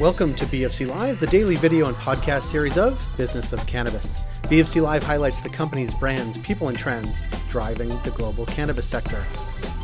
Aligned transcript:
Welcome 0.00 0.34
to 0.36 0.46
BFC 0.46 0.88
Live, 0.88 1.20
the 1.20 1.26
daily 1.26 1.56
video 1.56 1.86
and 1.86 1.94
podcast 1.94 2.44
series 2.44 2.78
of 2.78 3.06
Business 3.18 3.52
of 3.52 3.66
Cannabis. 3.66 4.20
BFC 4.44 4.80
Live 4.80 5.02
highlights 5.02 5.42
the 5.42 5.50
company's 5.50 5.92
brands, 5.92 6.38
people, 6.38 6.68
and 6.68 6.78
trends 6.78 7.22
driving 7.50 7.90
the 8.02 8.10
global 8.12 8.46
cannabis 8.46 8.88
sector. 8.88 9.22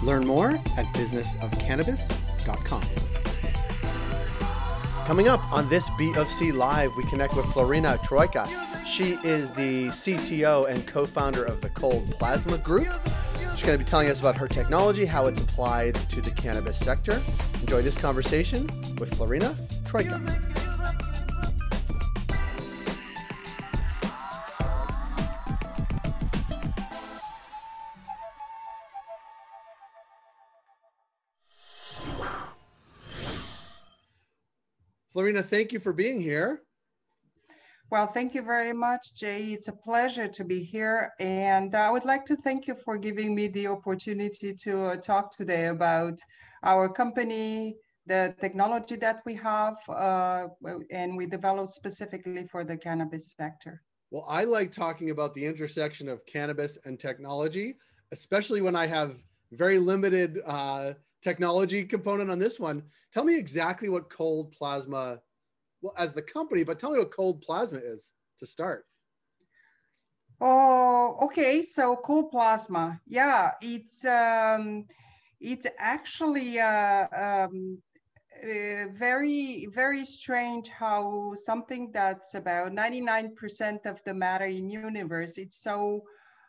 Learn 0.03 0.27
more 0.27 0.53
at 0.79 0.87
businessofcannabis.com. 0.95 2.83
Coming 5.07 5.29
up 5.29 5.53
on 5.53 5.69
this 5.69 5.91
BFC 5.91 6.55
Live, 6.55 6.97
we 6.97 7.05
connect 7.11 7.37
with 7.37 7.45
Florina 7.53 7.99
Truica. 7.99 8.49
She 8.87 9.19
is 9.23 9.51
the 9.51 9.89
CTO 9.89 10.67
and 10.67 10.87
co 10.87 11.05
founder 11.05 11.45
of 11.45 11.61
the 11.61 11.69
Cold 11.69 12.11
Plasma 12.19 12.57
Group. 12.57 12.89
She's 13.55 13.67
going 13.67 13.79
to 13.79 13.85
be 13.85 13.91
telling 13.91 14.09
us 14.09 14.21
about 14.21 14.39
her 14.39 14.49
technology, 14.49 15.05
how 15.05 15.27
it's 15.27 15.43
applied 15.43 15.95
to 16.09 16.23
the 16.23 16.31
cannabis 16.31 16.79
sector. 16.79 17.21
Enjoy 17.61 17.83
this 17.83 17.99
conversation 17.99 18.67
with 18.99 19.15
Florina 19.15 19.55
Truica. 19.89 20.47
Florina, 35.17 35.43
thank 35.43 35.73
you 35.73 35.81
for 35.81 35.95
being 35.95 36.21
here. 36.21 36.61
Well, 37.91 38.07
thank 38.07 38.35
you 38.35 38.43
very 38.43 38.73
much, 38.75 39.15
Jay. 39.15 39.45
It's 39.53 39.69
a 39.69 39.73
pleasure 39.73 40.29
to 40.29 40.45
be 40.45 40.63
here. 40.63 41.13
And 41.21 41.75
I 41.75 41.91
would 41.91 42.05
like 42.05 42.27
to 42.27 42.37
thank 42.37 42.67
you 42.67 42.75
for 42.75 42.99
giving 42.99 43.35
me 43.35 43.49
the 43.49 43.69
opportunity 43.69 44.53
to 44.53 44.87
uh, 44.87 44.97
talk 44.97 45.31
today 45.31 45.67
about 45.67 46.19
our 46.65 46.89
company, 46.89 47.77
the 48.07 48.35
technology 48.41 48.97
that 48.97 49.23
we 49.27 49.35
have, 49.35 49.77
uh, 49.89 50.49
and 50.91 51.17
we 51.17 51.27
developed 51.27 51.71
specifically 51.71 52.47
for 52.47 52.65
the 52.65 52.77
cannabis 52.77 53.35
sector. 53.37 53.83
Well, 54.11 54.27
I 54.29 54.45
like 54.45 54.71
talking 54.71 55.11
about 55.11 55.35
the 55.35 55.45
intersection 55.45 56.09
of 56.09 56.25
cannabis 56.27 56.79
and 56.85 56.99
technology, 56.99 57.77
especially 58.13 58.61
when 58.61 58.77
I 58.77 58.87
have 58.87 59.17
very 59.53 59.79
limited 59.79 60.41
uh, 60.47 60.93
technology 61.23 61.85
component 61.85 62.31
on 62.31 62.39
this 62.39 62.61
one. 62.61 62.83
Tell 63.13 63.25
me 63.25 63.37
exactly 63.37 63.89
what 63.89 64.11
cold 64.11 64.53
plasma 64.53 65.21
well 65.83 65.95
as 65.99 66.13
the 66.13 66.23
company, 66.23 66.65
but 66.65 66.79
tell 66.79 66.93
me 66.93 66.99
what 66.99 67.11
cold 67.11 67.41
plasma 67.41 67.79
is 67.79 68.13
to 68.39 68.47
start. 68.47 68.87
Oh, 70.41 71.19
okay. 71.23 71.63
So 71.63 71.97
cold 71.97 72.31
plasma, 72.31 73.01
yeah, 73.07 73.53
it's 73.61 74.05
um, 74.05 74.85
it's 75.41 75.67
actually 75.79 76.61
uh, 76.61 77.07
um, 77.47 77.79
uh, 78.43 78.89
very 78.93 79.67
very 79.73 80.05
strange 80.05 80.69
how 80.69 81.33
something 81.35 81.91
that's 81.93 82.35
about 82.35 82.73
99% 82.73 83.87
of 83.87 84.03
the 84.05 84.15
matter 84.15 84.47
in 84.47 84.69
universe 84.69 85.39
it's 85.39 85.63
so 85.63 86.03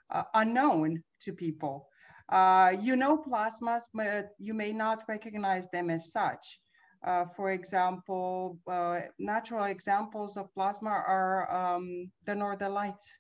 uh, 0.10 0.24
unknown 0.34 1.04
to 1.20 1.34
people 1.34 1.88
uh, 2.30 2.74
you 2.80 2.96
know 2.96 3.18
plasmas 3.18 3.84
but 3.94 4.30
you 4.38 4.54
may 4.54 4.74
not 4.74 5.04
recognize 5.08 5.70
them 5.70 5.90
as 5.90 6.12
such 6.12 6.60
uh, 7.04 7.26
for 7.26 7.52
example, 7.52 8.58
uh, 8.68 9.02
natural 9.20 9.66
examples 9.66 10.36
of 10.36 10.54
plasma 10.54 10.90
are 10.90 11.50
um, 11.54 12.12
the 12.26 12.36
northern 12.36 12.74
lights 12.74 13.14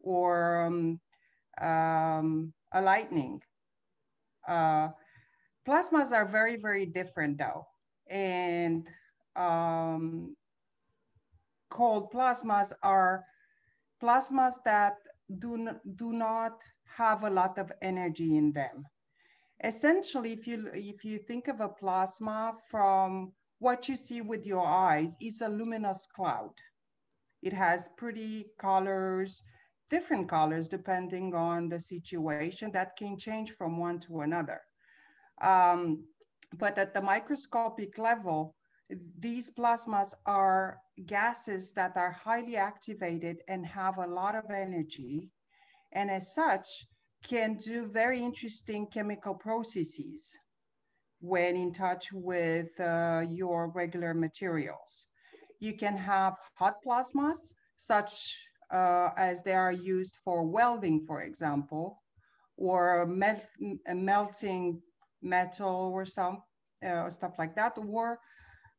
or 0.00 0.62
um, 0.66 1.00
um, 1.60 2.52
a 2.72 2.82
lightning. 2.82 3.40
Plasmas 4.48 6.12
are 6.12 6.24
very, 6.24 6.56
very 6.56 6.86
different 6.86 7.38
though. 7.38 7.66
And 8.10 8.86
um, 9.36 10.36
cold 11.70 12.10
plasmas 12.12 12.72
are 12.82 13.24
plasmas 14.02 14.54
that 14.64 14.96
do, 15.38 15.68
do 15.96 16.12
not 16.12 16.62
have 16.96 17.24
a 17.24 17.30
lot 17.30 17.58
of 17.58 17.72
energy 17.82 18.36
in 18.36 18.52
them 18.52 18.84
essentially, 19.64 20.32
if 20.32 20.46
you, 20.46 20.68
if 20.72 21.04
you 21.04 21.18
think 21.18 21.48
of 21.48 21.60
a 21.60 21.68
plasma 21.68 22.54
from 22.68 23.32
what 23.58 23.88
you 23.88 23.96
see 23.96 24.20
with 24.20 24.46
your 24.46 24.66
eyes, 24.66 25.16
it's 25.20 25.40
a 25.40 25.48
luminous 25.48 26.06
cloud. 26.06 26.52
It 27.42 27.52
has 27.52 27.88
pretty 27.96 28.46
colors, 28.58 29.42
different 29.90 30.28
colors 30.28 30.68
depending 30.68 31.34
on 31.34 31.68
the 31.68 31.80
situation 31.80 32.70
that 32.72 32.96
can 32.96 33.18
change 33.18 33.52
from 33.52 33.78
one 33.78 33.98
to 34.00 34.20
another. 34.20 34.60
Um, 35.40 36.04
but 36.56 36.78
at 36.78 36.94
the 36.94 37.00
microscopic 37.00 37.98
level, 37.98 38.54
these 39.18 39.50
plasmas 39.50 40.14
are 40.24 40.78
gases 41.06 41.72
that 41.72 41.96
are 41.96 42.12
highly 42.12 42.56
activated 42.56 43.42
and 43.48 43.66
have 43.66 43.98
a 43.98 44.06
lot 44.06 44.34
of 44.34 44.50
energy. 44.50 45.28
And 45.92 46.10
as 46.10 46.34
such, 46.34 46.86
can 47.22 47.54
do 47.56 47.86
very 47.86 48.22
interesting 48.22 48.86
chemical 48.86 49.34
processes 49.34 50.36
when 51.20 51.56
in 51.56 51.72
touch 51.72 52.12
with 52.12 52.68
uh, 52.80 53.24
your 53.28 53.68
regular 53.68 54.14
materials. 54.14 55.06
You 55.60 55.76
can 55.76 55.96
have 55.96 56.34
hot 56.54 56.76
plasmas, 56.84 57.52
such 57.76 58.38
uh, 58.70 59.10
as 59.16 59.42
they 59.42 59.54
are 59.54 59.72
used 59.72 60.16
for 60.24 60.46
welding, 60.46 61.04
for 61.06 61.22
example, 61.22 62.00
or 62.56 63.06
melt 63.06 63.42
melting 63.92 64.80
metal 65.22 65.90
or 65.92 66.04
some 66.04 66.42
uh, 66.86 67.10
stuff 67.10 67.34
like 67.38 67.54
that, 67.56 67.76
or 67.76 68.18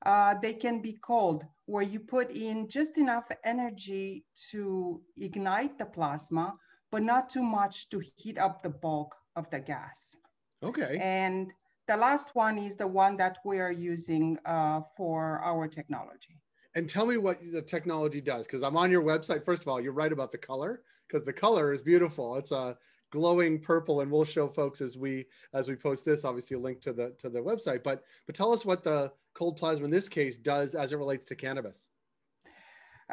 uh, 0.05 0.35
they 0.41 0.53
can 0.53 0.81
be 0.81 0.97
cold, 1.03 1.43
where 1.65 1.83
you 1.83 1.99
put 1.99 2.31
in 2.31 2.67
just 2.69 2.97
enough 2.97 3.25
energy 3.43 4.23
to 4.51 5.01
ignite 5.17 5.77
the 5.77 5.85
plasma, 5.85 6.53
but 6.91 7.03
not 7.03 7.29
too 7.29 7.43
much 7.43 7.89
to 7.89 8.01
heat 8.15 8.37
up 8.37 8.63
the 8.63 8.69
bulk 8.69 9.13
of 9.35 9.49
the 9.49 9.59
gas. 9.59 10.15
Okay. 10.63 10.97
And 11.01 11.51
the 11.87 11.97
last 11.97 12.29
one 12.33 12.57
is 12.57 12.77
the 12.77 12.87
one 12.87 13.17
that 13.17 13.39
we 13.43 13.59
are 13.59 13.71
using 13.71 14.37
uh, 14.45 14.81
for 14.95 15.39
our 15.43 15.67
technology. 15.67 16.39
And 16.75 16.89
tell 16.89 17.05
me 17.05 17.17
what 17.17 17.39
the 17.51 17.61
technology 17.61 18.21
does, 18.21 18.45
because 18.45 18.63
I'm 18.63 18.77
on 18.77 18.91
your 18.91 19.03
website. 19.03 19.43
First 19.43 19.63
of 19.63 19.67
all, 19.67 19.81
you're 19.81 19.91
right 19.91 20.11
about 20.11 20.31
the 20.31 20.37
color, 20.37 20.81
because 21.07 21.25
the 21.25 21.33
color 21.33 21.73
is 21.73 21.81
beautiful. 21.81 22.35
It's 22.35 22.51
a 22.51 22.77
glowing 23.11 23.59
purple, 23.59 24.01
and 24.01 24.11
we'll 24.11 24.25
show 24.25 24.47
folks 24.47 24.81
as 24.81 24.97
we 24.97 25.25
as 25.53 25.67
we 25.67 25.75
post 25.75 26.05
this, 26.05 26.25
obviously 26.25 26.55
a 26.55 26.59
link 26.59 26.81
to 26.81 26.93
the 26.93 27.13
to 27.19 27.29
the 27.29 27.39
website. 27.39 27.83
But 27.83 28.03
but 28.25 28.35
tell 28.35 28.53
us 28.53 28.65
what 28.65 28.83
the 28.83 29.11
cold 29.33 29.57
plasma 29.57 29.85
in 29.85 29.91
this 29.91 30.09
case 30.09 30.37
does 30.37 30.75
as 30.75 30.91
it 30.91 30.97
relates 30.97 31.25
to 31.27 31.35
cannabis. 31.35 31.87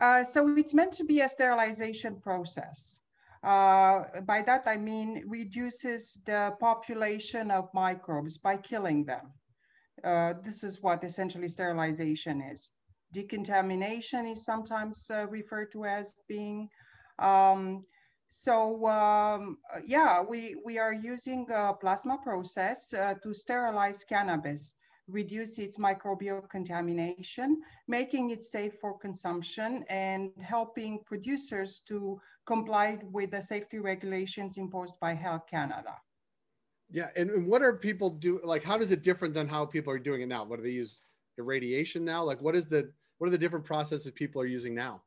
Uh, 0.00 0.24
so 0.24 0.56
it's 0.56 0.74
meant 0.74 0.92
to 0.92 1.04
be 1.04 1.20
a 1.20 1.28
sterilization 1.28 2.20
process. 2.20 3.00
Uh, 3.42 4.02
by 4.26 4.42
that, 4.42 4.62
I 4.66 4.76
mean 4.76 5.22
reduces 5.26 6.18
the 6.26 6.54
population 6.60 7.50
of 7.50 7.68
microbes 7.72 8.38
by 8.38 8.56
killing 8.56 9.04
them. 9.04 9.32
Uh, 10.04 10.34
this 10.42 10.64
is 10.64 10.82
what 10.82 11.04
essentially 11.04 11.48
sterilization 11.48 12.42
is. 12.42 12.70
Decontamination 13.12 14.26
is 14.26 14.44
sometimes 14.44 15.10
uh, 15.10 15.26
referred 15.28 15.72
to 15.72 15.84
as 15.84 16.14
being. 16.28 16.68
Um, 17.18 17.84
so 18.28 18.86
um, 18.86 19.58
yeah, 19.84 20.22
we, 20.22 20.56
we 20.64 20.78
are 20.78 20.92
using 20.92 21.46
a 21.52 21.74
plasma 21.74 22.18
process 22.22 22.92
uh, 22.92 23.14
to 23.22 23.34
sterilize 23.34 24.04
cannabis 24.04 24.74
reduce 25.08 25.58
its 25.58 25.78
microbial 25.78 26.48
contamination, 26.48 27.62
making 27.86 28.30
it 28.30 28.44
safe 28.44 28.72
for 28.80 28.98
consumption 28.98 29.84
and 29.88 30.30
helping 30.40 30.98
producers 31.04 31.80
to 31.80 32.20
comply 32.46 32.98
with 33.12 33.30
the 33.30 33.40
safety 33.40 33.78
regulations 33.78 34.58
imposed 34.58 34.98
by 35.00 35.14
Health 35.14 35.46
Canada. 35.48 35.94
Yeah, 36.90 37.08
and, 37.16 37.30
and 37.30 37.46
what 37.46 37.62
are 37.62 37.74
people 37.74 38.10
do? 38.10 38.40
Like, 38.44 38.62
how 38.62 38.78
does 38.78 38.92
it 38.92 39.02
different 39.02 39.34
than 39.34 39.48
how 39.48 39.64
people 39.66 39.92
are 39.92 39.98
doing 39.98 40.22
it 40.22 40.28
now? 40.28 40.44
What 40.44 40.56
do 40.56 40.62
they 40.62 40.70
use? 40.70 40.96
Irradiation 41.38 42.04
now? 42.04 42.24
Like, 42.24 42.40
what 42.40 42.56
is 42.56 42.66
the 42.66 42.90
what 43.18 43.26
are 43.26 43.30
the 43.30 43.38
different 43.38 43.64
processes 43.64 44.10
people 44.12 44.40
are 44.40 44.46
using 44.46 44.74
now? 44.74 45.02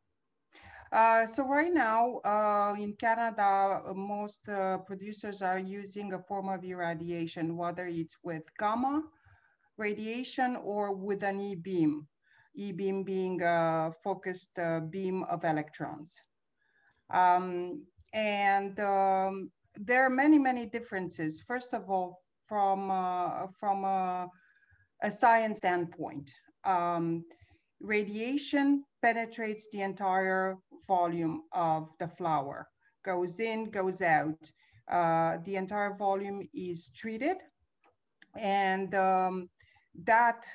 Uh, 0.92 1.26
so 1.26 1.46
right 1.46 1.74
now 1.74 2.18
uh, 2.26 2.76
in 2.80 2.94
Canada, 2.94 3.82
most 3.96 4.50
uh, 4.50 4.80
producers 4.80 5.42
are 5.42 5.60
using 5.60 6.14
a 6.14 6.20
form 6.20 6.50
of 6.50 6.64
irradiation, 6.64 7.56
whether 7.56 7.86
it's 7.86 8.18
with 8.24 8.44
gamma 8.58 9.04
radiation 9.78 10.58
or 10.58 10.94
with 10.94 11.24
an 11.24 11.40
E-beam, 11.40 12.08
E-beam 12.56 13.04
being 13.04 13.42
a 13.44 13.92
focused 14.04 14.58
uh, 14.58 14.80
beam 14.82 15.24
of 15.24 15.44
electrons. 15.46 16.22
Um, 17.12 17.84
and 18.14 18.80
um, 18.80 19.52
there 19.76 20.04
are 20.04 20.10
many, 20.10 20.38
many 20.38 20.66
differences. 20.66 21.42
First 21.42 21.74
of 21.74 21.90
all, 21.90 22.22
from, 22.48 22.90
uh, 22.90 23.48
from 23.60 23.84
a, 23.84 24.28
a, 25.04 25.12
science 25.12 25.60
standpoint, 25.60 26.34
um, 26.66 27.24
radiation 27.80 28.84
penetrates 29.02 29.70
the 29.72 29.82
entire 29.82 30.58
volume 30.90 31.44
of 31.54 31.96
the 32.00 32.08
flower, 32.08 32.68
goes 33.06 33.40
in, 33.40 33.70
goes 33.70 34.02
out. 34.02 34.52
Uh, 34.90 35.38
the 35.46 35.56
entire 35.56 35.94
volume 35.96 36.42
is 36.52 36.90
treated 36.90 37.38
and 38.36 38.96
um, 38.96 39.50
that 40.04 40.46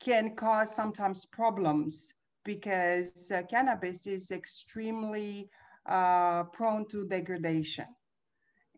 can 0.00 0.34
cause 0.36 0.74
sometimes 0.74 1.26
problems 1.26 2.12
because 2.44 3.32
uh, 3.32 3.42
cannabis 3.50 4.06
is 4.06 4.30
extremely 4.30 5.48
uh, 5.86 6.44
prone 6.44 6.86
to 6.88 7.06
degradation. 7.06 7.86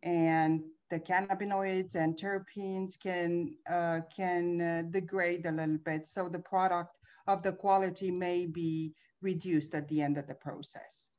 And 0.02 0.62
the 0.90 1.00
cannabinoids 1.00 1.96
and 1.96 2.16
terpenes 2.16 2.98
can, 3.00 3.56
uh, 3.68 4.00
can 4.14 4.60
uh, 4.60 4.82
degrade 4.90 5.46
a 5.46 5.52
little 5.52 5.78
bit. 5.78 6.06
So 6.06 6.28
the 6.28 6.38
product 6.38 6.96
of 7.26 7.42
the 7.42 7.52
quality 7.52 8.10
may 8.10 8.46
be 8.46 8.92
reduced 9.22 9.74
at 9.74 9.88
the 9.88 10.02
end 10.02 10.18
of 10.18 10.26
the 10.26 10.34
process. 10.34 11.10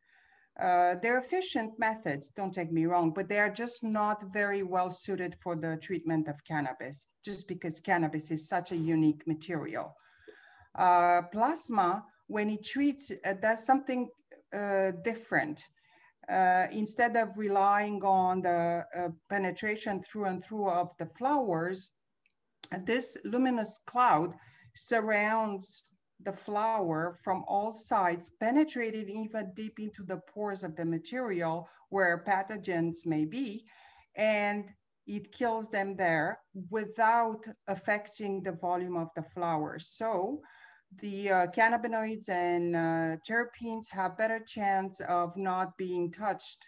Uh, 0.60 0.96
they're 1.04 1.20
efficient 1.20 1.78
methods, 1.78 2.30
don't 2.30 2.54
take 2.54 2.72
me 2.72 2.86
wrong, 2.86 3.12
but 3.12 3.30
they 3.30 3.40
are 3.40 3.50
just 3.50 3.84
not 3.84 4.24
very 4.34 4.64
well 4.64 4.90
suited 4.90 5.36
for 5.40 5.56
the 5.56 5.78
treatment 5.78 6.28
of 6.28 6.44
cannabis, 6.44 7.06
just 7.24 7.48
because 7.48 7.80
cannabis 7.80 8.32
is 8.32 8.50
such 8.50 8.72
a 8.72 8.76
unique 8.76 9.26
material. 9.28 9.96
Uh, 10.74 11.22
plasma, 11.32 12.04
when 12.28 12.50
it 12.50 12.64
treats, 12.64 13.12
uh, 13.24 13.34
does 13.34 13.64
something 13.66 14.10
uh, 14.54 14.92
different. 15.04 15.64
Uh, 16.28 16.68
instead 16.72 17.16
of 17.16 17.38
relying 17.38 18.04
on 18.04 18.42
the 18.42 18.84
uh, 18.96 19.10
penetration 19.30 20.02
through 20.02 20.26
and 20.26 20.44
through 20.44 20.68
of 20.70 20.90
the 20.98 21.06
flowers, 21.18 21.92
this 22.84 23.16
luminous 23.24 23.80
cloud 23.86 24.34
surrounds 24.76 25.84
the 26.24 26.34
flower 26.34 27.18
from 27.24 27.44
all 27.48 27.72
sides, 27.72 28.32
penetrated 28.40 29.10
even 29.10 29.52
deep 29.54 29.80
into 29.80 30.04
the 30.04 30.18
pores 30.34 30.64
of 30.64 30.76
the 30.76 30.86
material 30.86 31.70
where 31.90 32.24
pathogens 32.28 33.06
may 33.06 33.26
be, 33.26 33.66
and 34.16 34.66
it 35.06 35.32
kills 35.32 35.70
them 35.70 35.96
there 35.96 36.40
without 36.70 37.46
affecting 37.68 38.44
the 38.44 38.52
volume 38.52 38.98
of 38.98 39.10
the 39.16 39.24
flower. 39.24 39.80
So 39.80 40.42
the 41.00 41.30
uh, 41.30 41.48
cannabinoids 41.48 42.30
and 42.30 42.76
uh, 42.76 43.18
terpenes 43.30 43.88
have 43.90 44.18
better 44.18 44.40
chance 44.40 45.00
of 45.02 45.36
not 45.38 45.78
being 45.78 46.12
touched 46.12 46.66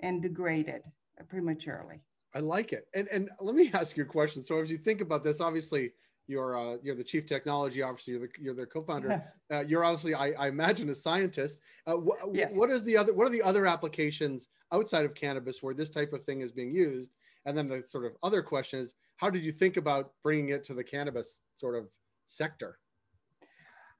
and 0.00 0.22
degraded 0.22 0.82
prematurely. 1.28 2.00
I 2.34 2.38
like 2.38 2.72
it. 2.72 2.86
And, 2.94 3.08
and 3.08 3.28
let 3.40 3.54
me 3.54 3.70
ask 3.74 3.96
you 3.96 4.04
a 4.04 4.06
question. 4.06 4.42
So 4.42 4.58
as 4.60 4.70
you 4.70 4.78
think 4.78 5.00
about 5.00 5.22
this, 5.22 5.40
obviously 5.40 5.92
you're 6.26 6.56
uh, 6.56 6.76
you're 6.82 6.94
the 6.94 7.04
chief 7.04 7.26
technology 7.26 7.82
officer. 7.82 8.12
You're 8.12 8.20
the 8.20 8.28
you're 8.38 8.54
the 8.54 8.66
co-founder. 8.66 9.22
uh, 9.52 9.60
you're 9.60 9.84
obviously, 9.84 10.14
I, 10.14 10.32
I, 10.32 10.48
imagine, 10.48 10.88
a 10.88 10.94
scientist. 10.94 11.60
Uh, 11.86 11.96
wh- 11.96 12.34
yes. 12.34 12.52
What 12.54 12.70
is 12.70 12.84
the 12.84 12.96
other? 12.96 13.12
What 13.12 13.26
are 13.26 13.30
the 13.30 13.42
other 13.42 13.66
applications 13.66 14.48
outside 14.72 15.04
of 15.04 15.14
cannabis 15.14 15.62
where 15.62 15.74
this 15.74 15.90
type 15.90 16.12
of 16.12 16.24
thing 16.24 16.40
is 16.40 16.52
being 16.52 16.72
used? 16.72 17.10
And 17.44 17.56
then 17.56 17.68
the 17.68 17.82
sort 17.86 18.04
of 18.04 18.12
other 18.22 18.42
question 18.42 18.78
is, 18.78 18.94
how 19.16 19.28
did 19.28 19.42
you 19.42 19.52
think 19.52 19.76
about 19.76 20.12
bringing 20.22 20.50
it 20.50 20.62
to 20.64 20.74
the 20.74 20.84
cannabis 20.84 21.40
sort 21.56 21.76
of 21.76 21.88
sector? 22.26 22.78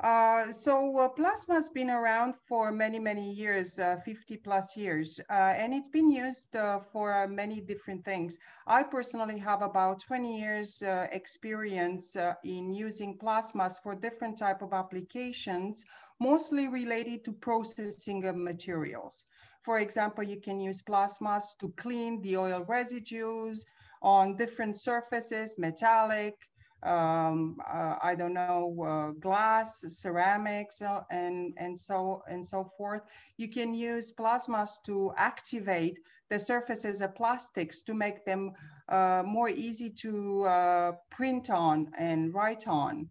Uh, 0.02 0.50
so 0.50 0.98
uh, 0.98 1.08
plasma 1.08 1.54
has 1.54 1.68
been 1.68 1.88
around 1.88 2.34
for 2.48 2.72
many, 2.72 2.98
many 2.98 3.32
years, 3.32 3.78
uh, 3.78 3.96
50 4.04 4.36
plus 4.38 4.76
years, 4.76 5.20
uh, 5.30 5.54
and 5.56 5.72
it's 5.72 5.86
been 5.86 6.10
used 6.10 6.56
uh, 6.56 6.80
for 6.80 7.28
many 7.28 7.60
different 7.60 8.04
things. 8.04 8.36
I 8.66 8.82
personally 8.82 9.38
have 9.38 9.62
about 9.62 10.00
20 10.00 10.40
years 10.40 10.82
experience 11.12 12.16
in 12.42 12.72
using 12.72 13.16
plasmas 13.16 13.80
for 13.80 13.94
different 13.94 14.36
type 14.36 14.60
of 14.60 14.72
applications, 14.72 15.84
mostly 16.18 16.66
related 16.66 17.24
to 17.26 17.32
processing 17.32 18.24
of 18.24 18.34
materials. 18.34 19.24
For 19.62 19.78
example, 19.78 20.24
you 20.24 20.40
can 20.40 20.58
use 20.58 20.82
plasmas 20.82 21.56
to 21.60 21.72
clean 21.76 22.20
the 22.22 22.38
oil 22.38 22.64
residues 22.66 23.64
on 24.02 24.36
different 24.36 24.78
surfaces, 24.78 25.56
metallic, 25.58 26.34
um, 26.82 27.58
uh, 27.72 27.96
I 28.02 28.14
don't 28.14 28.34
know, 28.34 28.74
uh, 28.82 29.10
glass, 29.20 29.84
ceramics, 29.88 30.82
uh, 30.82 31.02
and, 31.10 31.54
and, 31.56 31.78
so, 31.78 32.22
and 32.28 32.44
so 32.44 32.70
forth. 32.76 33.02
You 33.36 33.48
can 33.48 33.72
use 33.72 34.12
plasmas 34.12 34.82
to 34.86 35.12
activate 35.16 35.98
the 36.28 36.38
surfaces 36.38 37.02
of 37.02 37.14
plastics 37.14 37.82
to 37.82 37.94
make 37.94 38.24
them 38.24 38.52
uh, 38.88 39.22
more 39.24 39.48
easy 39.48 39.90
to 39.90 40.44
uh, 40.44 40.92
print 41.10 41.50
on 41.50 41.90
and 41.98 42.34
write 42.34 42.66
on. 42.66 43.08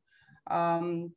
Um, 0.50 1.12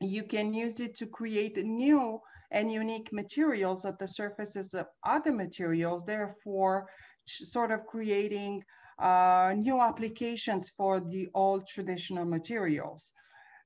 you 0.00 0.22
can 0.22 0.54
use 0.54 0.78
it 0.80 0.94
to 0.96 1.06
create 1.06 1.56
new 1.64 2.20
and 2.50 2.70
unique 2.72 3.12
materials 3.12 3.84
at 3.84 3.98
the 3.98 4.06
surfaces 4.06 4.74
of 4.74 4.86
other 5.04 5.32
materials, 5.32 6.04
therefore 6.04 6.88
sort 7.26 7.70
of 7.70 7.86
creating 7.86 8.62
uh, 8.98 9.54
new 9.56 9.80
applications 9.80 10.70
for 10.70 11.00
the 11.00 11.28
old 11.34 11.66
traditional 11.66 12.24
materials. 12.24 13.12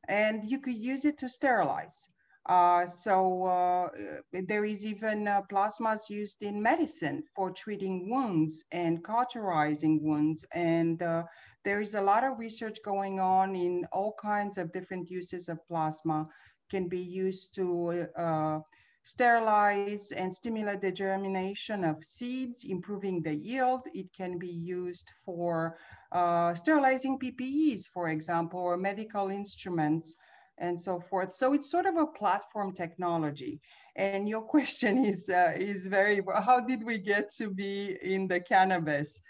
And 0.08 0.44
you 0.44 0.58
could 0.58 0.74
use 0.74 1.04
it 1.04 1.18
to 1.18 1.28
sterilize. 1.28 2.08
Uh, 2.46 2.84
so 2.86 3.44
uh, 3.44 3.88
there 4.32 4.64
is 4.64 4.84
even 4.84 5.28
uh, 5.28 5.42
plasmas 5.50 6.10
used 6.10 6.42
in 6.42 6.60
medicine 6.60 7.22
for 7.36 7.52
treating 7.52 8.10
wounds 8.10 8.64
and 8.72 9.04
cauterizing 9.04 10.02
wounds. 10.02 10.44
And 10.52 11.00
uh, 11.02 11.22
there 11.64 11.80
is 11.80 11.94
a 11.94 12.02
lot 12.02 12.24
of 12.24 12.40
research 12.40 12.78
going 12.84 13.20
on 13.20 13.54
in 13.54 13.86
all 13.92 14.14
kinds 14.20 14.58
of 14.58 14.72
different 14.72 15.08
uses 15.08 15.48
of 15.48 15.64
plasma 15.68 16.26
can 16.68 16.88
be 16.88 16.98
used 16.98 17.54
to 17.54 18.06
uh, 18.16 18.58
sterilize 19.04 20.12
and 20.12 20.32
stimulate 20.32 20.80
the 20.80 20.92
germination 20.92 21.84
of 21.84 22.04
seeds, 22.04 22.64
improving 22.64 23.22
the 23.22 23.34
yield. 23.34 23.82
It 23.94 24.12
can 24.12 24.38
be 24.38 24.48
used 24.48 25.10
for 25.24 25.76
uh, 26.12 26.54
sterilizing 26.54 27.18
PPEs, 27.18 27.86
for 27.92 28.08
example, 28.08 28.60
or 28.60 28.76
medical 28.76 29.28
instruments 29.28 30.16
and 30.58 30.80
so 30.80 31.00
forth. 31.00 31.34
So 31.34 31.52
it's 31.52 31.70
sort 31.70 31.86
of 31.86 31.96
a 31.96 32.06
platform 32.06 32.72
technology. 32.72 33.60
And 33.96 34.28
your 34.28 34.42
question 34.54 35.04
is, 35.04 35.28
uh, 35.28 35.52
is 35.56 35.86
very, 35.86 36.20
how 36.44 36.60
did 36.60 36.84
we 36.84 36.98
get 36.98 37.30
to 37.38 37.50
be 37.50 37.98
in 38.02 38.28
the 38.28 38.40
cannabis? 38.40 39.20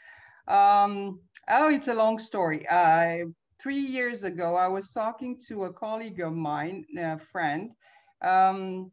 Um, 0.48 1.20
oh, 1.48 1.70
it's 1.70 1.88
a 1.88 1.94
long 1.94 2.18
story. 2.18 2.66
Uh, 2.68 3.26
three 3.60 3.78
years 3.78 4.24
ago, 4.24 4.56
I 4.56 4.68
was 4.68 4.92
talking 4.92 5.38
to 5.48 5.64
a 5.64 5.72
colleague 5.72 6.20
of 6.20 6.34
mine, 6.34 6.84
a 6.98 7.18
friend, 7.18 7.70
um, 8.20 8.90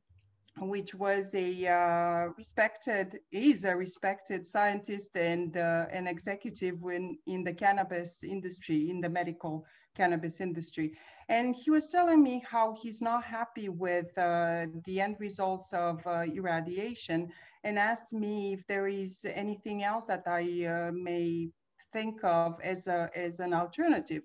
which 0.62 0.94
was 0.94 1.34
a 1.36 1.68
uh, 1.68 2.28
respected, 2.38 3.20
is 3.32 3.66
a 3.66 3.76
respected 3.76 4.46
scientist 4.46 5.16
and 5.16 5.58
uh, 5.58 5.86
an 5.92 6.08
executive 6.08 6.76
in, 6.84 7.18
in 7.28 7.44
the 7.44 7.54
cannabis 7.54 8.24
industry, 8.24 8.90
in 8.90 9.02
the 9.02 9.10
medical 9.10 9.66
cannabis 9.96 10.42
industry. 10.42 10.94
And 11.30 11.56
he 11.56 11.70
was 11.72 11.90
telling 11.90 12.24
me 12.24 12.44
how 12.46 12.76
he's 12.82 13.02
not 13.02 13.24
happy 13.24 13.70
with 13.70 14.18
uh, 14.18 14.68
the 14.86 15.02
end 15.02 15.18
results 15.20 15.74
of 15.74 16.06
uh, 16.06 16.24
irradiation 16.34 17.30
and 17.64 17.78
asked 17.78 18.14
me 18.14 18.54
if 18.54 18.66
there 18.68 18.88
is 18.88 19.26
anything 19.34 19.84
else 19.84 20.06
that 20.06 20.24
I 20.28 20.66
uh, 20.66 20.92
may 20.92 21.50
think 21.94 22.24
of 22.24 22.60
as, 22.64 22.88
a, 22.88 23.10
as 23.16 23.40
an 23.40 23.54
alternative 23.54 24.24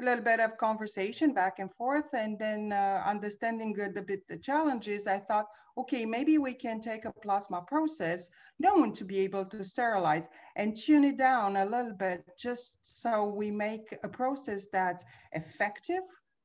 a 0.00 0.04
little 0.04 0.24
bit 0.24 0.40
of 0.40 0.56
conversation 0.58 1.32
back 1.32 1.58
and 1.58 1.72
forth 1.74 2.12
and 2.14 2.38
then 2.38 2.72
uh, 2.72 3.02
understanding 3.06 3.72
good 3.72 3.96
a 3.96 4.02
bit 4.02 4.26
the 4.28 4.36
challenges 4.36 5.06
i 5.06 5.18
thought 5.18 5.46
okay 5.78 6.04
maybe 6.04 6.38
we 6.38 6.52
can 6.52 6.80
take 6.80 7.04
a 7.04 7.12
plasma 7.22 7.62
process 7.66 8.30
known 8.58 8.92
to 8.92 9.04
be 9.04 9.20
able 9.20 9.44
to 9.44 9.64
sterilize 9.64 10.28
and 10.56 10.76
tune 10.76 11.04
it 11.04 11.16
down 11.16 11.56
a 11.56 11.64
little 11.64 11.92
bit 11.92 12.24
just 12.38 12.78
so 12.82 13.24
we 13.26 13.50
make 13.50 13.96
a 14.02 14.08
process 14.08 14.66
that's 14.72 15.04
effective 15.32 16.02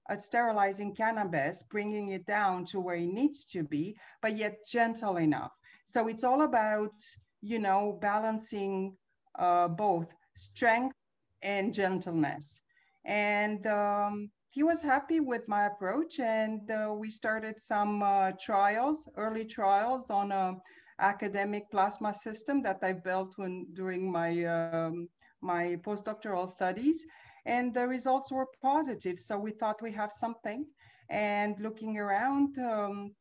at 0.09 0.21
sterilizing 0.21 0.93
cannabis 0.95 1.63
bringing 1.63 2.09
it 2.09 2.25
down 2.25 2.65
to 2.65 2.79
where 2.79 2.95
it 2.95 3.13
needs 3.13 3.45
to 3.45 3.63
be 3.63 3.95
but 4.21 4.35
yet 4.35 4.65
gentle 4.67 5.17
enough. 5.17 5.51
So 5.85 6.07
it's 6.07 6.23
all 6.23 6.41
about 6.41 6.93
you 7.41 7.59
know 7.59 7.97
balancing 8.01 8.97
uh, 9.37 9.67
both 9.67 10.13
strength 10.35 10.95
and 11.41 11.73
gentleness 11.73 12.61
and 13.09 13.65
um, 13.65 14.29
he 14.51 14.61
was 14.61 14.83
happy 14.83 15.19
with 15.19 15.47
my 15.47 15.65
approach 15.65 16.19
and 16.19 16.69
uh, 16.69 16.93
we 16.95 17.09
started 17.09 17.59
some 17.59 18.03
uh, 18.03 18.31
trials, 18.39 19.09
early 19.17 19.45
trials 19.45 20.11
on 20.11 20.31
a 20.31 20.55
academic 20.99 21.71
plasma 21.71 22.13
system 22.13 22.61
that 22.61 22.77
I 22.83 22.93
built 22.93 23.33
when, 23.37 23.65
during 23.73 24.11
my, 24.11 24.43
um, 24.45 25.09
my 25.41 25.77
postdoctoral 25.83 26.47
studies. 26.47 27.03
And 27.45 27.73
the 27.73 27.87
results 27.87 28.31
were 28.31 28.47
positive. 28.61 29.19
So 29.19 29.39
we 29.39 29.51
thought 29.51 29.81
we 29.81 29.91
have 29.93 30.11
something. 30.11 30.65
And 31.09 31.55
looking 31.59 31.97
around, 31.97 32.59
um, 32.59 33.15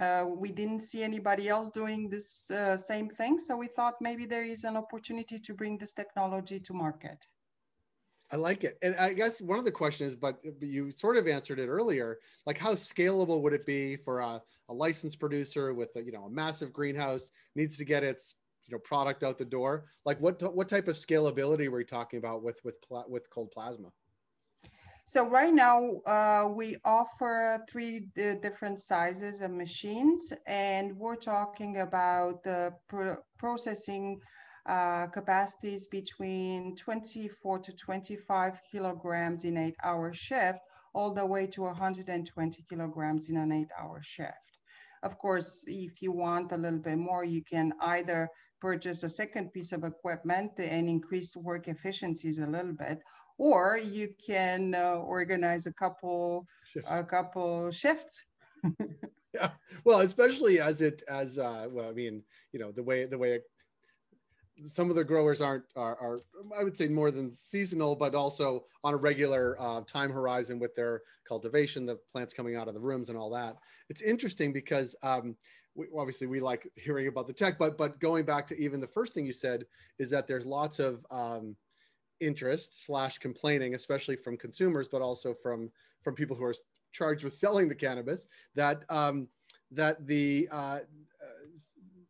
uh, 0.00 0.24
we 0.26 0.52
didn't 0.52 0.80
see 0.80 1.02
anybody 1.02 1.48
else 1.48 1.70
doing 1.70 2.08
this 2.08 2.50
uh, 2.50 2.78
same 2.78 3.10
thing. 3.10 3.38
So 3.38 3.56
we 3.58 3.66
thought 3.66 3.96
maybe 4.00 4.24
there 4.24 4.44
is 4.44 4.64
an 4.64 4.76
opportunity 4.76 5.38
to 5.38 5.54
bring 5.54 5.76
this 5.76 5.92
technology 5.92 6.60
to 6.60 6.72
market. 6.72 7.26
I 8.30 8.36
like 8.36 8.64
it. 8.64 8.78
And 8.82 8.94
I 8.96 9.14
guess 9.14 9.40
one 9.40 9.58
of 9.58 9.64
the 9.64 9.70
questions, 9.70 10.14
but 10.14 10.38
you 10.60 10.90
sort 10.90 11.16
of 11.16 11.26
answered 11.26 11.58
it 11.58 11.68
earlier, 11.68 12.18
like 12.46 12.58
how 12.58 12.74
scalable 12.74 13.40
would 13.40 13.54
it 13.54 13.64
be 13.64 13.96
for 13.96 14.20
a, 14.20 14.42
a 14.68 14.74
licensed 14.74 15.18
producer 15.18 15.72
with 15.72 15.96
a, 15.96 16.02
you 16.02 16.12
know, 16.12 16.24
a 16.24 16.30
massive 16.30 16.72
greenhouse 16.72 17.30
needs 17.54 17.78
to 17.78 17.84
get 17.84 18.04
its, 18.04 18.34
you 18.66 18.74
know, 18.74 18.80
product 18.80 19.22
out 19.22 19.38
the 19.38 19.44
door? 19.46 19.86
Like 20.04 20.20
what, 20.20 20.42
what 20.54 20.68
type 20.68 20.88
of 20.88 20.96
scalability 20.96 21.68
were 21.68 21.80
you 21.80 21.86
talking 21.86 22.18
about 22.18 22.42
with, 22.42 22.60
with, 22.64 22.74
with 23.08 23.30
cold 23.30 23.50
plasma? 23.50 23.88
So 25.06 25.26
right 25.26 25.54
now 25.54 26.02
uh, 26.06 26.50
we 26.54 26.76
offer 26.84 27.64
three 27.70 28.08
different 28.14 28.78
sizes 28.78 29.40
of 29.40 29.50
machines, 29.50 30.34
and 30.46 30.94
we're 30.98 31.16
talking 31.16 31.78
about 31.78 32.42
the 32.42 32.74
pro 32.90 33.16
processing 33.38 34.20
uh, 34.68 35.06
capacities 35.06 35.86
between 35.86 36.76
24 36.76 37.58
to 37.60 37.72
25 37.72 38.60
kilograms 38.70 39.44
in 39.44 39.56
eight 39.56 39.76
hour 39.82 40.12
shift, 40.12 40.58
all 40.94 41.14
the 41.14 41.24
way 41.24 41.46
to 41.46 41.62
120 41.62 42.64
kilograms 42.68 43.30
in 43.30 43.38
an 43.38 43.50
eight 43.50 43.70
hour 43.80 44.00
shift. 44.02 44.34
Of 45.02 45.16
course, 45.18 45.64
if 45.66 46.02
you 46.02 46.12
want 46.12 46.52
a 46.52 46.56
little 46.56 46.80
bit 46.80 46.98
more, 46.98 47.24
you 47.24 47.42
can 47.42 47.72
either 47.80 48.28
purchase 48.60 49.02
a 49.04 49.08
second 49.08 49.52
piece 49.52 49.72
of 49.72 49.84
equipment 49.84 50.52
and 50.58 50.88
increase 50.88 51.36
work 51.36 51.68
efficiencies 51.68 52.38
a 52.38 52.46
little 52.46 52.72
bit, 52.72 53.00
or 53.38 53.78
you 53.78 54.12
can 54.24 54.74
uh, 54.74 54.96
organize 54.96 55.66
a 55.66 55.72
couple 55.72 56.46
shifts. 56.64 56.90
a 56.90 57.04
couple 57.04 57.70
shifts. 57.70 58.22
yeah, 59.34 59.50
well, 59.84 60.00
especially 60.00 60.60
as 60.60 60.82
it 60.82 61.02
as 61.08 61.38
uh, 61.38 61.68
well, 61.70 61.88
I 61.88 61.92
mean, 61.92 62.22
you 62.52 62.58
know, 62.58 62.72
the 62.72 62.82
way 62.82 63.06
the 63.06 63.18
way 63.18 63.32
it, 63.34 63.44
some 64.66 64.90
of 64.90 64.96
the 64.96 65.04
growers 65.04 65.40
aren't 65.40 65.64
are, 65.76 65.96
are, 66.00 66.20
I 66.58 66.64
would 66.64 66.76
say 66.76 66.88
more 66.88 67.10
than 67.10 67.34
seasonal, 67.34 67.94
but 67.94 68.14
also 68.14 68.64
on 68.84 68.94
a 68.94 68.96
regular 68.96 69.56
uh, 69.60 69.82
time 69.82 70.10
horizon 70.10 70.58
with 70.58 70.74
their 70.74 71.02
cultivation, 71.26 71.86
the 71.86 71.98
plants 72.12 72.34
coming 72.34 72.56
out 72.56 72.68
of 72.68 72.74
the 72.74 72.80
rooms 72.80 73.08
and 73.08 73.18
all 73.18 73.30
that. 73.30 73.56
It's 73.88 74.02
interesting 74.02 74.52
because 74.52 74.96
um, 75.02 75.36
we, 75.74 75.86
obviously 75.96 76.26
we 76.26 76.40
like 76.40 76.70
hearing 76.74 77.06
about 77.06 77.26
the 77.26 77.32
tech, 77.32 77.58
but 77.58 77.78
but 77.78 78.00
going 78.00 78.24
back 78.24 78.46
to 78.48 78.58
even 78.58 78.80
the 78.80 78.86
first 78.86 79.14
thing 79.14 79.26
you 79.26 79.32
said 79.32 79.64
is 79.98 80.10
that 80.10 80.26
there's 80.26 80.46
lots 80.46 80.78
of 80.78 81.04
um, 81.10 81.56
interest 82.20 82.84
slash 82.84 83.18
complaining, 83.18 83.74
especially 83.74 84.16
from 84.16 84.36
consumers, 84.36 84.88
but 84.88 85.02
also 85.02 85.34
from 85.34 85.70
from 86.02 86.14
people 86.14 86.36
who 86.36 86.44
are 86.44 86.54
charged 86.92 87.24
with 87.24 87.34
selling 87.34 87.68
the 87.68 87.74
cannabis, 87.74 88.26
that 88.54 88.84
um, 88.88 89.28
that 89.70 90.06
the 90.06 90.48
uh, 90.50 90.80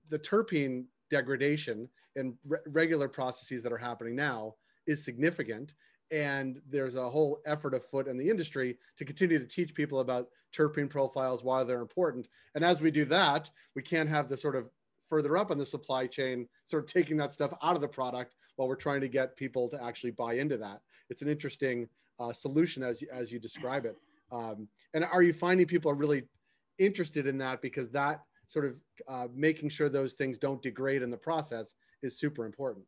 the 0.09 0.19
terpene 0.19 0.85
degradation 1.11 1.89
in 2.19 2.35
re- 2.47 2.59
regular 2.67 3.09
processes 3.09 3.63
that 3.63 3.73
are 3.73 3.79
happening 3.79 4.17
now 4.17 4.55
is 4.87 5.05
significant. 5.05 5.75
And 6.11 6.61
there's 6.69 6.97
a 6.97 7.09
whole 7.09 7.41
effort 7.47 7.75
afoot 7.75 8.09
in 8.09 8.17
the 8.17 8.29
industry 8.29 8.79
to 8.97 9.05
continue 9.05 9.39
to 9.39 9.47
teach 9.47 9.75
people 9.75 10.01
about 10.01 10.29
terpene 10.57 10.89
profiles, 10.89 11.45
why 11.45 11.65
they're 11.65 11.81
important. 11.81 12.29
And 12.55 12.65
as 12.65 12.81
we 12.81 12.91
do 12.91 13.05
that, 13.07 13.51
we 13.75 13.83
can't 13.83 14.09
have 14.09 14.29
the 14.29 14.37
sort 14.37 14.57
of 14.57 14.71
further 15.09 15.37
up 15.37 15.51
in 15.51 15.59
the 15.59 15.67
supply 15.67 16.07
chain, 16.07 16.49
sort 16.67 16.85
of 16.85 16.93
taking 16.93 17.17
that 17.19 17.35
stuff 17.35 17.53
out 17.63 17.77
of 17.77 17.83
the 17.83 17.89
product 17.89 18.35
while 18.57 18.69
we're 18.69 18.75
trying 18.75 19.01
to 19.03 19.09
get 19.09 19.37
people 19.37 19.69
to 19.69 19.83
actually 19.83 20.11
buy 20.11 20.35
into 20.35 20.57
that. 20.57 20.81
It's 21.11 21.23
an 21.23 21.29
interesting 21.29 21.89
uh, 22.19 22.33
solution 22.33 22.83
as, 22.83 23.03
as 23.13 23.31
you 23.31 23.39
describe 23.39 23.85
it. 23.85 23.97
Um, 24.33 24.69
and 24.95 25.05
are 25.05 25.23
you 25.23 25.33
finding 25.33 25.67
people 25.67 25.91
are 25.91 25.95
really 25.95 26.25
interested 26.79 27.27
in 27.27 27.39
that 27.39 27.63
because 27.63 27.91
that 27.91 28.23
sort 28.49 28.65
of 28.65 28.75
uh, 29.07 29.29
making 29.35 29.69
sure 29.69 29.89
those 29.89 30.15
things 30.15 30.39
don't 30.39 30.63
degrade 30.63 31.03
in 31.03 31.11
the 31.11 31.17
process 31.17 31.75
is 32.03 32.19
super 32.19 32.45
important? 32.45 32.85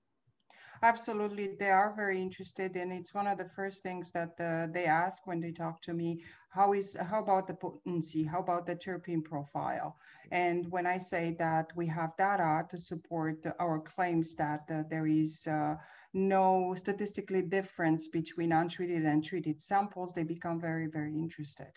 Absolutely, 0.83 1.57
they 1.59 1.69
are 1.69 1.93
very 1.95 2.23
interested, 2.23 2.75
and 2.75 2.91
it's 2.91 3.13
one 3.13 3.27
of 3.27 3.37
the 3.37 3.51
first 3.55 3.83
things 3.83 4.11
that 4.13 4.33
uh, 4.41 4.67
they 4.73 4.87
ask 4.87 5.27
when 5.27 5.39
they 5.39 5.53
talk 5.53 5.83
to 5.83 5.93
me. 5.93 6.25
How 6.49 6.73
is 6.73 6.97
how 6.99 7.23
about 7.23 7.47
the 7.47 7.55
potency? 7.55 8.25
How 8.25 8.41
about 8.41 8.67
the 8.67 8.77
terpene 8.77 9.23
profile? 9.23 9.99
And 10.33 10.71
when 10.73 10.87
I 10.87 10.97
say 10.97 11.37
that 11.39 11.67
we 11.77 11.87
have 11.89 12.17
data 12.17 12.67
to 12.71 12.79
support 12.79 13.45
our 13.59 13.79
claims 13.79 14.35
that 14.37 14.63
uh, 14.71 14.85
there 14.89 15.07
is 15.07 15.47
uh, 15.47 15.75
no 16.15 16.75
statistically 16.75 17.43
difference 17.43 18.09
between 18.09 18.53
untreated 18.53 19.05
and 19.05 19.23
treated 19.23 19.61
samples, 19.61 20.15
they 20.15 20.25
become 20.25 20.59
very 20.59 20.87
very 20.87 21.15
interested. 21.15 21.73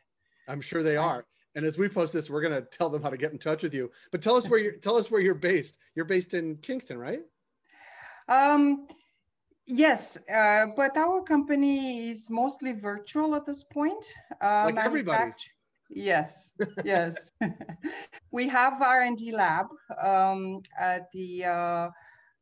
I'm 0.47 0.61
sure 0.61 0.81
they 0.81 0.95
are. 0.95 1.25
And 1.55 1.65
as 1.65 1.77
we 1.77 1.88
post 1.88 2.13
this, 2.13 2.29
we're 2.29 2.41
going 2.41 2.53
to 2.53 2.67
tell 2.69 2.89
them 2.89 3.03
how 3.03 3.10
to 3.10 3.17
get 3.17 3.31
in 3.31 3.38
touch 3.38 3.63
with 3.63 3.74
you. 3.74 3.91
But 4.12 4.22
tell 4.22 4.36
us 4.36 4.48
where 4.48 4.60
you 4.60 4.77
tell 4.81 4.98
us 4.98 5.12
where 5.12 5.22
you're 5.22 5.36
based. 5.36 5.75
You're 5.95 6.05
based 6.05 6.33
in 6.33 6.57
Kingston, 6.57 6.98
right? 6.98 7.22
Um, 8.27 8.88
yes, 9.67 10.17
uh, 10.33 10.67
but 10.75 10.98
our 10.98 11.22
company 11.22 12.10
is 12.10 12.29
mostly 12.29 12.72
virtual 12.72 13.36
at 13.36 13.45
this 13.45 13.63
point. 13.63 14.05
Uh, 14.41 14.63
like 14.65 14.77
everybody. 14.77 15.31
Yes, 15.89 16.51
yes. 16.83 17.31
we 18.31 18.48
have 18.48 18.81
R&D 18.81 19.31
lab 19.31 19.67
um, 20.01 20.62
at 20.79 21.12
the 21.12 21.45
uh, 21.45 21.89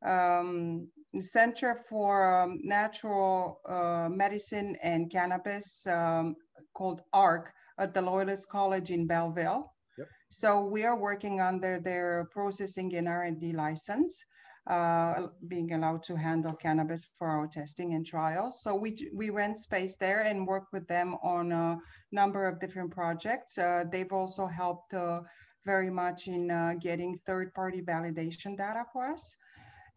um, 0.05 0.87
Center 1.19 1.81
for 1.89 2.43
um, 2.43 2.59
Natural 2.63 3.59
uh, 3.67 4.07
Medicine 4.09 4.77
and 4.81 5.11
Cannabis 5.11 5.85
um, 5.87 6.35
called 6.73 7.01
ARC 7.11 7.53
at 7.81 7.93
the 7.93 8.01
Loyalist 8.01 8.47
College 8.49 8.91
in 8.91 9.07
Belleville. 9.07 9.73
Yep. 9.97 10.07
So 10.29 10.63
we 10.65 10.85
are 10.85 10.97
working 10.97 11.41
under 11.41 11.79
their 11.79 12.27
processing 12.31 12.95
and 12.95 13.07
R&D 13.07 13.53
license 13.53 14.23
uh, 14.67 15.27
being 15.47 15.73
allowed 15.73 16.03
to 16.03 16.15
handle 16.15 16.53
cannabis 16.53 17.07
for 17.17 17.27
our 17.27 17.47
testing 17.47 17.93
and 17.95 18.05
trials. 18.05 18.61
So 18.61 18.75
we, 18.75 19.09
we 19.13 19.29
rent 19.31 19.57
space 19.57 19.97
there 19.97 20.21
and 20.21 20.47
work 20.47 20.65
with 20.71 20.87
them 20.87 21.15
on 21.23 21.51
a 21.51 21.77
number 22.11 22.45
of 22.47 22.59
different 22.59 22.91
projects. 22.91 23.57
Uh, 23.57 23.83
they've 23.91 24.11
also 24.11 24.45
helped 24.45 24.93
uh, 24.93 25.21
very 25.65 25.89
much 25.89 26.27
in 26.27 26.51
uh, 26.51 26.75
getting 26.79 27.15
third-party 27.25 27.81
validation 27.81 28.55
data 28.57 28.83
for 28.93 29.05
us. 29.05 29.35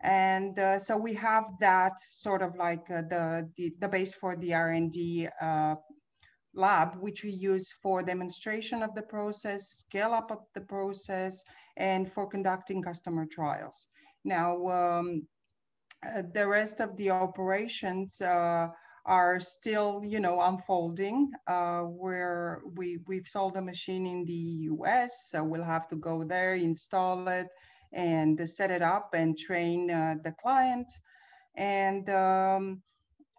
And 0.00 0.59
uh, 0.59 0.79
so 0.79 0.97
we 0.97 1.14
have 1.14 1.45
that 1.61 1.93
sort 2.00 2.43
of 2.43 2.57
like 2.57 2.91
uh, 2.91 3.03
the, 3.03 3.49
the, 3.57 3.73
the, 3.81 3.88
base 3.88 4.12
for 4.12 4.37
the 4.37 4.53
R&D 4.53 5.29
lab, 6.54 6.96
which 7.00 7.25
we 7.25 7.30
use 7.30 7.73
for 7.82 8.02
demonstration 8.02 8.82
of 8.82 8.94
the 8.94 9.02
process, 9.02 9.68
scale 9.68 10.12
up 10.12 10.30
of 10.30 10.38
the 10.54 10.61
process, 10.61 11.44
and 11.76 12.11
for 12.11 12.26
conducting 12.26 12.82
customer 12.82 13.26
trials. 13.26 13.88
Now, 14.25 14.66
um, 14.68 15.26
uh, 16.06 16.23
the 16.32 16.46
rest 16.46 16.80
of 16.80 16.96
the 16.96 17.11
operations 17.11 18.20
uh, 18.20 18.68
are 19.06 19.40
still, 19.40 20.02
you 20.04 20.20
know, 20.20 20.40
unfolding. 20.40 21.30
Uh, 21.46 21.82
where 21.82 22.62
we 22.75 22.99
we've 23.06 23.28
sold 23.28 23.56
a 23.56 23.62
machine 23.62 24.06
in 24.06 24.25
the 24.25 24.42
U.S., 24.73 25.28
so 25.30 25.42
we'll 25.44 25.62
have 25.62 25.88
to 25.88 25.96
go 25.96 26.25
there, 26.25 26.54
install 26.54 27.28
it, 27.28 27.49
and 27.92 28.49
set 28.49 28.70
it 28.70 28.82
up 28.82 29.11
and 29.14 29.37
train 29.37 29.90
uh, 29.90 30.16
the 30.25 30.32
client, 30.32 30.90
and 31.56 32.08
um, 32.11 32.82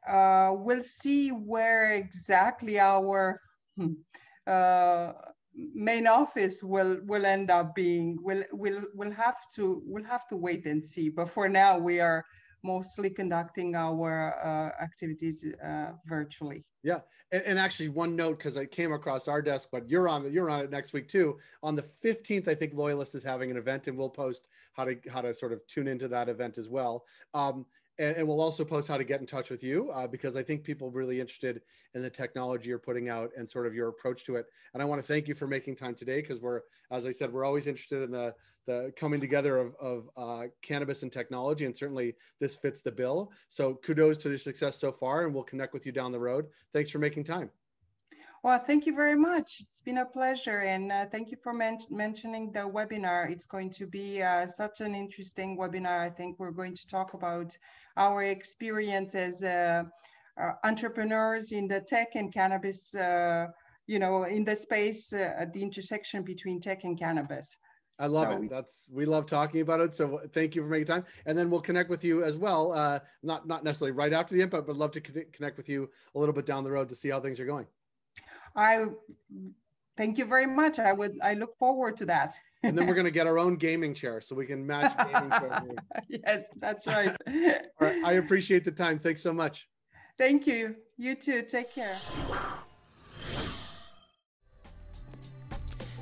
uh, 0.08 0.52
we'll 0.54 0.84
see 0.84 1.30
where 1.30 1.92
exactly 1.92 2.80
our 2.80 3.42
hmm, 3.78 3.94
uh, 4.48 5.14
main 5.74 6.08
office 6.08 6.62
will 6.64 7.00
will 7.06 7.26
end 7.26 7.50
up 7.50 7.76
being. 7.76 8.18
We'll 8.22 8.44
we'll 8.52 8.84
we'll 8.94 9.12
have 9.12 9.38
to 9.56 9.82
we'll 9.86 10.04
have 10.04 10.28
to 10.28 10.36
wait 10.36 10.66
and 10.66 10.84
see. 10.84 11.10
But 11.10 11.30
for 11.30 11.48
now 11.50 11.78
we 11.78 12.00
are 12.00 12.26
mostly 12.64 13.10
conducting 13.10 13.76
our 13.76 14.36
uh, 14.44 14.84
activities 14.84 15.46
uh, 15.64 15.92
virtually. 16.08 16.66
Yeah. 16.84 17.00
And, 17.32 17.44
and 17.46 17.60
actually 17.60 17.90
one 17.90 18.16
note 18.16 18.38
because 18.38 18.58
i 18.58 18.66
came 18.66 18.92
across 18.92 19.28
our 19.28 19.42
desk 19.42 19.70
but 19.72 19.90
you're 19.90 20.08
on 20.08 20.32
you're 20.32 20.50
on 20.50 20.62
it 20.62 20.72
next 20.72 20.94
week 20.94 21.08
too. 21.08 21.38
On 21.64 21.76
the 21.76 21.86
15th 22.04 22.48
i 22.48 22.56
think 22.56 22.74
loyalist 22.74 23.16
is 23.16 23.24
having 23.24 23.52
an 23.52 23.58
event 23.58 23.88
and 23.88 23.98
we'll 23.98 24.10
post 24.10 24.48
how 24.74 24.86
to 24.86 24.98
how 25.12 25.22
to 25.22 25.34
sort 25.34 25.54
of 25.54 25.66
tune 25.68 25.88
into 25.88 26.08
that 26.08 26.28
event 26.28 26.58
as 26.58 26.70
well. 26.70 27.06
Um, 27.34 27.66
and, 28.00 28.18
and, 28.18 28.28
we'll 28.28 28.42
also 28.42 28.66
post 28.66 28.88
how 28.88 28.98
to 28.98 29.04
get 29.04 29.22
in 29.22 29.26
touch 29.26 29.50
with 29.50 29.64
you 29.64 29.92
uh, 29.92 30.08
because 30.08 30.36
I 30.36 30.44
think 30.44 30.64
people 30.64 30.92
really 30.92 31.20
interested 31.20 31.62
in 31.94 32.02
the 32.02 32.10
technology 32.10 32.70
you're 32.70 32.80
putting 32.80 33.10
out 33.10 33.32
and 33.38 33.50
sort 33.50 33.68
of 33.68 33.74
your 33.74 33.90
approach 33.90 34.26
to 34.26 34.36
it. 34.36 34.46
And 34.74 34.82
I 34.82 34.86
want 34.86 35.02
to 35.02 35.08
thank 35.08 35.28
you 35.28 35.36
for 35.36 35.48
making 35.48 35.76
time 35.76 35.96
today 35.96 36.22
because 36.22 36.40
we're, 36.40 36.62
as 36.92 37.06
I 37.06 37.12
said, 37.12 37.32
we're 37.32 37.46
always 37.46 37.68
interested 37.68 38.04
in 38.04 38.12
the 38.12 38.34
the 38.66 38.92
coming 38.98 39.22
together 39.22 39.58
of, 39.58 39.76
of 39.80 40.10
uh, 40.18 40.48
cannabis 40.62 41.04
and 41.04 41.12
technology, 41.12 41.66
and 41.66 41.78
certainly 41.78 42.16
this 42.40 42.56
fits 42.56 42.82
the 42.82 42.92
bill. 42.92 43.32
So 43.48 43.76
kudos 43.76 44.18
to 44.20 44.30
the 44.30 44.40
success 44.40 44.78
so 44.78 44.92
far, 44.92 45.26
and 45.26 45.34
we'll 45.34 45.44
connect 45.44 45.74
with 45.74 45.86
you 45.86 45.92
down 45.92 46.12
the 46.12 46.20
road. 46.20 46.48
Thanks 46.74 46.90
for 46.90 47.00
making 47.00 47.26
time. 47.26 47.52
Well, 48.46 48.60
thank 48.60 48.86
you 48.86 48.94
very 48.94 49.16
much. 49.16 49.62
It's 49.62 49.82
been 49.82 49.98
a 49.98 50.06
pleasure. 50.06 50.60
And 50.60 50.92
uh, 50.92 51.08
thank 51.08 51.32
you 51.32 51.38
for 51.42 51.52
men 51.52 51.80
mentioning 51.90 52.52
the 52.52 52.60
webinar. 52.60 53.28
It's 53.28 53.48
going 53.48 53.72
to 53.72 53.88
be 53.88 54.22
uh, 54.22 54.46
such 54.46 54.82
an 54.82 54.94
interesting 54.94 55.58
webinar. 55.58 56.00
I 56.02 56.12
think 56.12 56.38
we're 56.38 56.52
going 56.52 56.76
to 56.76 56.86
talk 56.86 57.16
about 57.16 57.58
our 57.98 58.22
experience 58.22 59.16
as 59.16 59.42
uh, 59.42 59.86
uh 60.40 60.52
entrepreneurs 60.64 61.54
in 61.54 61.68
the 61.68 61.80
tech 61.80 62.10
and 62.14 62.32
cannabis, 62.32 62.94
uh, 62.94 63.48
you 63.88 63.98
know, 63.98 64.26
in 64.26 64.44
the 64.44 64.56
space 64.56 65.12
uh, 65.12 65.34
at 65.36 65.52
the 65.52 65.64
intersection 65.64 66.22
between 66.22 66.62
tech 66.62 66.84
and 66.84 67.00
cannabis. 67.00 67.58
I 67.98 68.06
love 68.06 68.32
so, 68.32 68.44
it. 68.44 68.50
That's 68.52 68.86
we 68.92 69.06
love 69.06 69.26
talking 69.26 69.62
about 69.62 69.82
it. 69.82 69.96
So 69.96 70.22
thank 70.36 70.54
you 70.54 70.62
for 70.62 70.68
making 70.68 70.86
time. 70.86 71.06
And 71.26 71.36
then 71.36 71.50
we'll 71.50 71.62
connect 71.62 71.90
with 71.90 72.04
you 72.04 72.24
as 72.24 72.38
well. 72.38 72.74
Uh, 72.74 73.00
not 73.24 73.48
not 73.48 73.64
necessarily 73.64 73.94
right 73.94 74.14
after 74.14 74.36
the 74.36 74.42
input, 74.44 74.68
but 74.68 74.78
love 74.78 74.92
to 74.92 75.02
connect 75.02 75.58
with 75.58 75.68
you 75.68 75.90
a 76.14 76.20
little 76.20 76.36
bit 76.36 76.46
down 76.46 76.64
the 76.64 76.70
road 76.70 76.90
to 76.90 76.96
see 76.96 77.10
how 77.10 77.20
things 77.20 77.40
are 77.40 77.48
going. 77.48 77.66
I 78.56 78.86
thank 79.98 80.18
you 80.18 80.26
very 80.26 80.46
much. 80.46 80.80
I 80.80 80.94
would 80.94 81.18
I 81.22 81.34
look 81.34 81.58
forward 81.58 81.98
to 81.98 82.06
that. 82.08 82.36
and 82.64 82.78
then 82.78 82.88
we're 82.88 82.94
going 83.02 83.06
to 83.06 83.12
get 83.12 83.28
our 83.28 83.38
own 83.38 83.56
gaming 83.56 83.94
chair 83.94 84.22
so 84.22 84.36
we 84.36 84.46
can 84.46 84.66
match 84.66 84.96
gaming 84.98 85.78
yes, 86.10 86.52
that's 86.58 86.88
right. 86.88 87.16
right. 87.80 88.04
I 88.04 88.14
appreciate 88.14 88.64
the 88.64 88.72
time. 88.72 89.00
Thanks 89.00 89.22
so 89.22 89.34
much. 89.34 89.68
Thank 90.18 90.48
you. 90.48 90.76
You 90.98 91.16
too. 91.16 91.42
Take 91.42 91.74
care. 91.74 91.98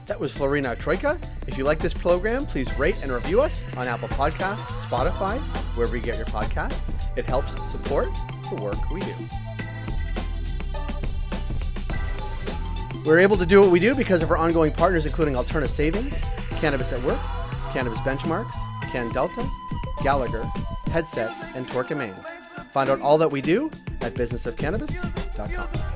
That 0.06 0.20
was 0.20 0.34
Florina 0.34 0.76
Truica. 0.76 1.18
If 1.48 1.58
you 1.58 1.64
like 1.64 1.80
this 1.80 1.94
program, 1.94 2.46
please 2.46 2.78
rate 2.78 3.02
and 3.02 3.12
review 3.12 3.42
us 3.42 3.64
on 3.78 3.88
Apple 3.88 4.10
Podcasts, 4.10 4.68
Spotify, 4.86 5.40
wherever 5.76 5.96
you 5.96 6.04
get 6.04 6.18
your 6.18 6.26
podcasts. 6.28 7.18
It 7.18 7.26
helps 7.26 7.52
support 7.72 8.10
the 8.50 8.62
work 8.62 8.90
we 8.92 9.00
do. 9.00 9.14
We're 13.06 13.20
able 13.20 13.38
to 13.38 13.46
do 13.46 13.60
what 13.62 13.70
we 13.70 13.80
do 13.80 13.96
because 13.96 14.22
of 14.22 14.32
our 14.32 14.38
ongoing 14.38 14.72
partners, 14.72 15.06
including 15.06 15.34
Alterna 15.36 15.68
Savings, 15.68 16.14
Cannabis 16.52 16.94
at 16.94 17.02
Work, 17.04 17.20
Cannabis 17.74 18.00
Benchmarks, 18.00 18.54
Can 18.92 19.12
Delta, 19.12 19.50
Gallagher, 20.04 20.44
Headset, 20.86 21.32
and 21.56 21.68
Torkin 21.68 21.98
Manes. 21.98 22.26
Find 22.72 22.90
out 22.90 23.02
all 23.02 23.18
that 23.18 23.30
we 23.30 23.42
do 23.42 23.70
at 24.02 24.14
businessofcannabis.com. 24.14 25.93